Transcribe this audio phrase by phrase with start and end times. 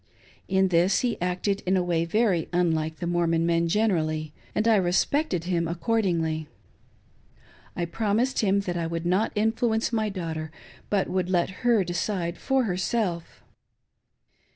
[0.47, 4.75] In this he acted in a way very unlike the Mormon men generally, and I
[4.77, 6.49] respected him accordingly.
[7.75, 10.49] I promised him that I would not influence my daughter,
[10.89, 13.43] but would let her decide for herself.